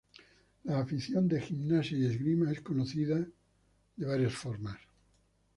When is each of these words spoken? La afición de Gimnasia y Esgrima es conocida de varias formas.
La 0.65 0.79
afición 0.79 1.27
de 1.27 1.39
Gimnasia 1.39 1.95
y 1.95 2.07
Esgrima 2.07 2.51
es 2.51 2.61
conocida 2.61 3.23
de 3.97 4.03
varias 4.07 4.33
formas. 4.33 4.79